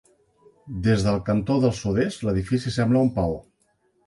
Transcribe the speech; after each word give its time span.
Des 0.87 1.05
del 1.07 1.19
cantó 1.27 1.57
del 1.67 1.75
sud-est, 1.81 2.25
l'edifici 2.31 2.75
sembla 2.79 3.05
un 3.05 3.13
paó. 3.21 3.39